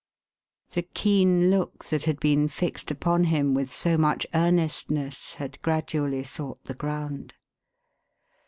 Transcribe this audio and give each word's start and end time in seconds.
The 0.73 0.81
keen 0.81 1.51
look 1.51 1.85
that 1.85 2.05
had 2.05 2.19
been 2.19 2.47
fixed 2.47 2.89
upon 2.89 3.25
him 3.25 3.53
with 3.53 3.71
so 3.71 3.99
much 3.99 4.25
earnestness, 4.33 5.35
had 5.35 5.61
gradually 5.61 6.23
sought 6.23 6.63
the 6.63 6.73
ground. 6.73 7.35